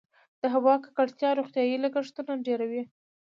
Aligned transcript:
د 0.41 0.43
هوا 0.53 0.73
ککړتیا 0.83 1.29
روغتیايي 1.39 1.77
لګښتونه 1.83 2.33
ډیروي؟ 2.45 2.83